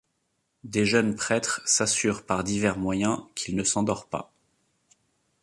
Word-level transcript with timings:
Des 0.63 0.83
jeunes 0.87 1.13
prêtres 1.13 1.61
s’assurent 1.63 2.25
par 2.25 2.43
divers 2.43 2.79
moyens 2.79 3.19
qu’il 3.35 3.55
ne 3.55 3.63
s’endort 3.63 4.07
pas. 4.07 4.33